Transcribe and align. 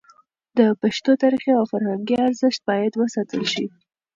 د 0.57 0.59
پښتو 0.81 1.11
تاریخي 1.21 1.51
او 1.59 1.63
فرهنګي 1.71 2.17
ارزښت 2.27 2.61
باید 2.69 2.93
وساتل 3.01 3.43
شي. 3.53 3.65